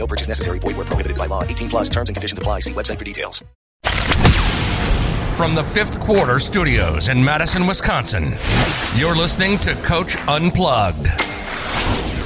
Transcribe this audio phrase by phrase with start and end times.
[0.00, 0.58] No purchase necessary.
[0.58, 1.44] Void were prohibited by law.
[1.44, 2.60] 18 plus terms and conditions apply.
[2.60, 3.44] See website for details.
[5.36, 8.34] From the fifth quarter studios in Madison, Wisconsin,
[8.96, 11.06] you're listening to Coach Unplugged.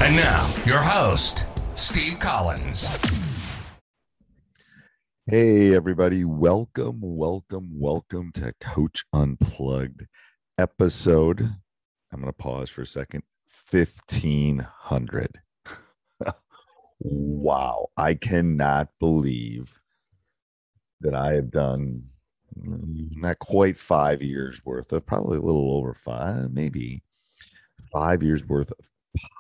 [0.01, 2.89] And now, your host, Steve Collins.
[5.27, 6.25] Hey, everybody.
[6.25, 10.07] Welcome, welcome, welcome to Coach Unplugged
[10.59, 11.41] episode.
[12.13, 13.25] I'm going to pause for a second.
[13.71, 15.41] 1500.
[17.01, 17.89] Wow.
[17.97, 19.81] I cannot believe
[21.01, 22.05] that I have done
[22.57, 27.03] not quite five years worth of, probably a little over five, maybe
[27.93, 28.79] five years worth of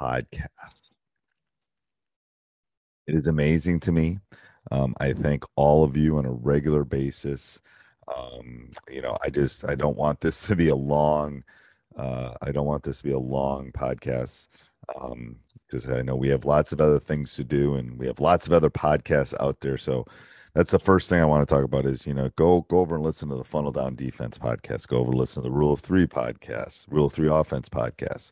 [0.01, 0.91] podcasts.
[3.07, 4.19] It is amazing to me.
[4.71, 7.61] Um, I thank all of you on a regular basis.
[8.15, 11.45] Um, you know, I just I don't want this to be a long.
[11.97, 14.49] Uh, I don't want this to be a long podcast
[14.87, 18.21] because um, I know we have lots of other things to do and we have
[18.21, 19.79] lots of other podcasts out there.
[19.79, 20.07] So
[20.55, 22.95] that's the first thing I want to talk about is you know go go over
[22.95, 24.87] and listen to the Funnel Down Defense podcast.
[24.87, 28.31] Go over and listen to the Rule of Three podcast, Rule Three Offense podcast.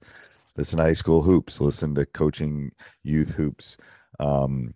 [0.57, 1.61] Listen to High School Hoops.
[1.61, 3.77] Listen to Coaching Youth Hoops.
[4.21, 4.75] Um,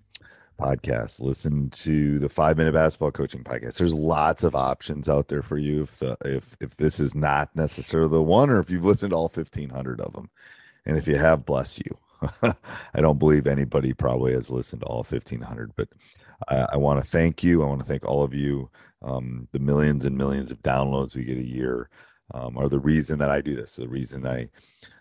[0.59, 5.43] podcast listen to the five minute basketball coaching podcast there's lots of options out there
[5.43, 8.85] for you if the, if if this is not necessarily the one or if you've
[8.85, 10.31] listened to all 1500 of them
[10.87, 11.99] and if you have bless you
[12.43, 15.89] i don't believe anybody probably has listened to all 1500 but
[16.49, 18.71] i, I want to thank you i want to thank all of you
[19.03, 21.91] um, the millions and millions of downloads we get a year
[22.33, 24.49] um, are the reason that i do this the reason i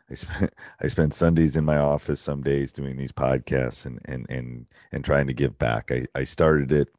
[0.09, 4.25] I spent I spend Sundays in my office some days doing these podcasts and and
[4.29, 5.91] and and trying to give back.
[5.91, 6.89] I I started it.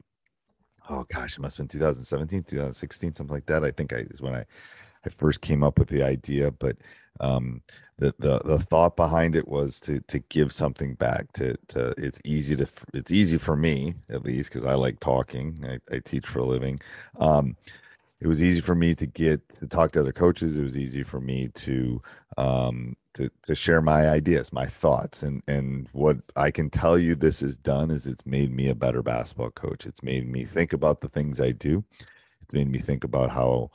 [0.89, 3.65] Oh gosh, it must have been 2017, 2016, something like that.
[3.65, 4.45] I think I is when I
[5.07, 6.77] I first came up with the idea, but
[7.21, 7.63] um,
[7.99, 11.33] the, the the thought behind it was to to give something back.
[11.35, 15.59] To to it's easy to it's easy for me at least because I like talking.
[15.65, 16.79] I, I teach for a living.
[17.19, 17.57] Um,
[18.21, 20.59] it was easy for me to get to talk to other coaches.
[20.59, 22.03] It was easy for me to
[22.37, 27.15] um, to to share my ideas, my thoughts, and and what I can tell you
[27.15, 29.87] this has done is it's made me a better basketball coach.
[29.87, 31.85] It's made me think about the things I do.
[32.43, 33.71] It's made me think about how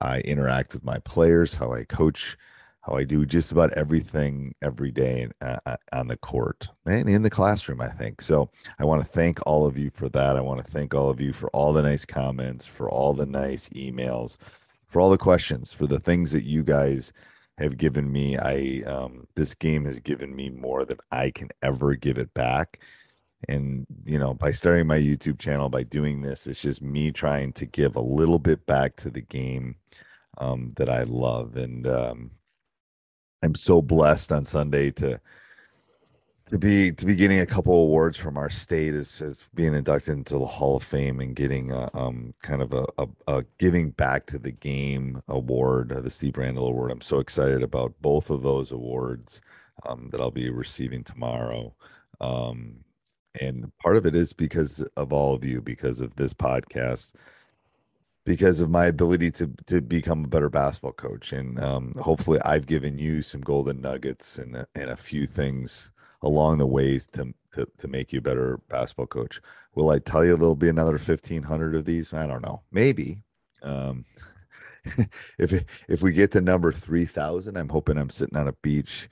[0.00, 2.36] I interact with my players, how I coach,
[2.82, 7.30] how I do just about everything every day uh, on the court and in the
[7.30, 8.22] classroom, I think.
[8.22, 10.36] So I want to thank all of you for that.
[10.36, 13.26] I want to thank all of you for all the nice comments, for all the
[13.26, 14.38] nice emails,
[14.86, 17.12] for all the questions, for the things that you guys
[17.58, 18.38] have given me.
[18.38, 22.80] I um, this game has given me more than I can ever give it back.
[23.48, 27.52] And you know, by starting my YouTube channel, by doing this, it's just me trying
[27.54, 29.76] to give a little bit back to the game
[30.38, 31.56] um, that I love.
[31.56, 32.30] And um,
[33.42, 35.20] I'm so blessed on Sunday to
[36.50, 40.18] to be to be getting a couple awards from our state as, as being inducted
[40.18, 43.90] into the Hall of Fame and getting a, um, kind of a, a, a, giving
[43.90, 46.90] back to the game award, uh, the Steve Randall Award.
[46.90, 49.40] I'm so excited about both of those awards
[49.86, 51.72] um, that I'll be receiving tomorrow.
[52.20, 52.84] Um,
[53.38, 57.12] and part of it is because of all of you, because of this podcast
[58.24, 62.66] because of my ability to to become a better basketball coach and um, hopefully I've
[62.66, 65.90] given you some golden nuggets and and a few things
[66.22, 69.40] along the way to to to make you a better basketball coach.
[69.74, 72.12] Will I tell you there'll be another fifteen hundred of these?
[72.12, 72.62] I don't know.
[72.70, 73.22] Maybe.
[73.62, 74.04] Um,
[75.38, 79.08] if if we get to number three thousand, I'm hoping I'm sitting on a beach.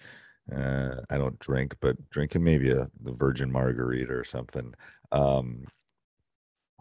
[0.55, 4.75] Uh, I don't drink, but drinking maybe a the Virgin Margarita or something.
[5.12, 5.67] Um,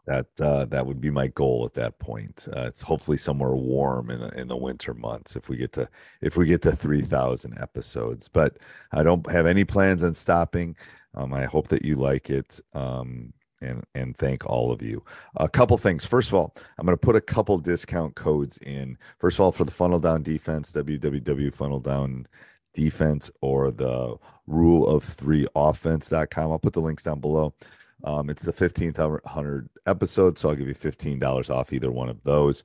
[0.08, 2.48] that uh, that would be my goal at that point.
[2.56, 5.90] Uh, it's hopefully somewhere warm in in the winter months if we get to
[6.22, 8.30] if we get to three thousand episodes.
[8.30, 8.58] But
[8.92, 10.78] I don't have any plans on stopping.
[11.14, 12.60] Um, I hope that you like it.
[12.74, 15.04] Um, and and thank all of you.
[15.36, 16.06] A couple things.
[16.06, 18.98] First of all, I'm going to put a couple discount codes in.
[19.20, 22.28] First of all, for the funnel down defense, www funnel down
[22.78, 24.16] defense or the
[24.46, 26.52] rule of three offense.com.
[26.52, 27.56] I'll put the links down below.
[28.04, 32.64] Um, it's the 1500 episode, so I'll give you $15 off either one of those.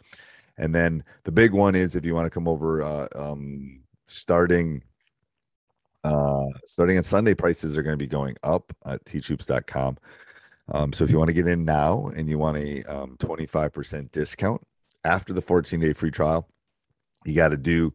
[0.59, 4.83] And then the big one is if you want to come over uh, um, starting
[6.05, 9.97] uh, starting on Sunday, prices are going to be going up at teachhoops.com.
[10.73, 14.11] Um, so if you want to get in now and you want a um, 25%
[14.13, 14.61] discount
[15.05, 16.49] after the 14 day free trial,
[17.25, 17.95] you got to do,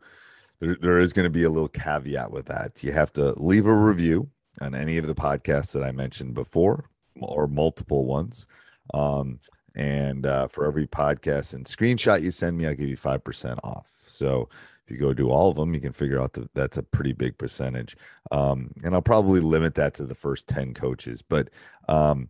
[0.59, 2.83] there, there is going to be a little caveat with that.
[2.83, 4.29] You have to leave a review
[4.61, 6.89] on any of the podcasts that I mentioned before
[7.19, 8.45] or multiple ones.
[8.93, 9.39] Um,
[9.75, 13.87] and uh, for every podcast and screenshot you send me, I'll give you 5% off.
[14.07, 14.49] So
[14.85, 17.13] if you go do all of them, you can figure out that that's a pretty
[17.13, 17.95] big percentage.
[18.31, 21.21] Um, and I'll probably limit that to the first 10 coaches.
[21.21, 21.49] But,
[21.87, 22.29] um,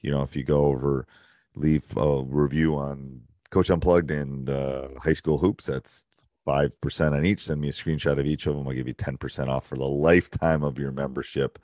[0.00, 1.06] you know, if you go over,
[1.54, 6.04] leave a review on Coach Unplugged and uh, High School Hoops, that's
[6.46, 7.40] 5% on each.
[7.40, 8.66] Send me a screenshot of each of them.
[8.66, 11.58] I'll give you 10% off for the lifetime of your membership.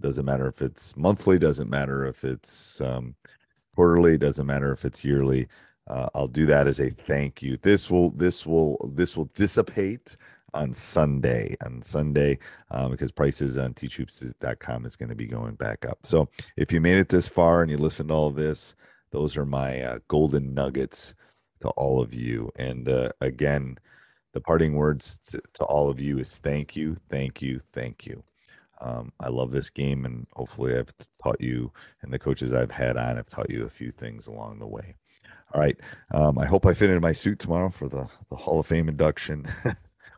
[0.00, 3.14] Doesn't matter if it's monthly, doesn't matter if it's um,
[3.74, 5.48] quarterly, doesn't matter if it's yearly.
[5.88, 7.58] Uh, I'll do that as a thank you.
[7.62, 10.16] This will this will this will dissipate
[10.54, 11.56] on Sunday.
[11.64, 12.38] On Sunday,
[12.70, 15.98] um, because prices on teachhoops.com is going to be going back up.
[16.04, 18.74] So if you made it this far and you listened to all this,
[19.10, 21.14] those are my uh, golden nuggets
[21.60, 22.50] to all of you.
[22.56, 23.78] And uh, again,
[24.32, 28.22] the parting words to, to all of you is thank you, thank you, thank you.
[28.80, 30.92] Um, I love this game, and hopefully, I've
[31.22, 34.58] taught you, and the coaches I've had on have taught you a few things along
[34.58, 34.96] the way.
[35.54, 35.76] All right.
[36.10, 38.88] Um, I hope I fit in my suit tomorrow for the, the Hall of Fame
[38.88, 39.46] induction.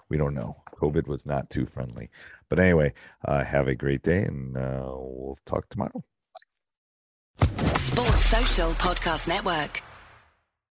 [0.08, 0.56] we don't know.
[0.76, 2.08] COVID was not too friendly.
[2.48, 2.94] But anyway,
[3.24, 6.04] uh, have a great day, and uh, we'll talk tomorrow.
[7.38, 9.82] Sports Social Podcast Network.